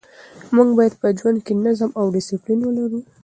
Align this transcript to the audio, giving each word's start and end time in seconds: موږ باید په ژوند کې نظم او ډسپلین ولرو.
موږ 0.55 0.69
باید 0.77 0.93
په 1.01 1.07
ژوند 1.19 1.37
کې 1.45 1.53
نظم 1.65 1.89
او 1.99 2.05
ډسپلین 2.13 2.59
ولرو. 2.63 2.99